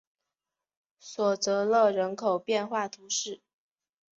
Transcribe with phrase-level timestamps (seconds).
[0.99, 3.39] 索泽勒人口变化图示